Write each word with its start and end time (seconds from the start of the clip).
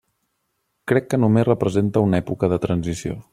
Crec 0.91 1.05
que 1.11 1.19
només 1.25 1.47
representa 1.49 2.03
una 2.07 2.23
època 2.25 2.51
de 2.55 2.59
transició. 2.65 3.21